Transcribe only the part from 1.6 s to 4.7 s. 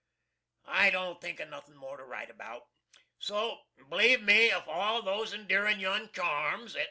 more to write about. So, "B'leeve me if